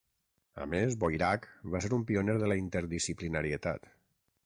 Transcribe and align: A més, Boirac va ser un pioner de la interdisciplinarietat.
A 0.63 0.65
més, 0.71 0.95
Boirac 1.03 1.45
va 1.75 1.83
ser 1.85 1.93
un 1.99 2.07
pioner 2.09 2.39
de 2.45 2.51
la 2.53 2.61
interdisciplinarietat. 2.65 3.91